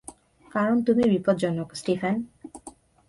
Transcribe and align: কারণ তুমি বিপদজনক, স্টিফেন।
কারণ 0.51 0.77
তুমি 0.81 1.03
বিপদজনক, 1.09 1.69
স্টিফেন। 1.75 2.15